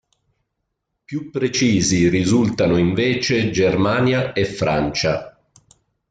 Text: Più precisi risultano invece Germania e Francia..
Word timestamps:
Più 1.05 1.29
precisi 1.29 2.09
risultano 2.09 2.77
invece 2.77 3.51
Germania 3.51 4.33
e 4.33 4.45
Francia.. 4.45 5.37